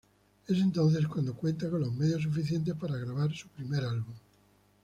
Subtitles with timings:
[0.47, 4.15] Es entonces cuando cuentan con los medios suficientes para grabar su primer álbum.